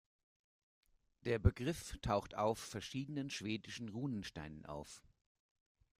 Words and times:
Der 1.25 1.37
Begriff 1.37 1.95
taucht 2.01 2.33
auf 2.33 2.57
verschiedenen 2.57 3.29
schwedischen 3.29 3.87
Runensteinen 3.89 4.65
auf. 4.65 5.03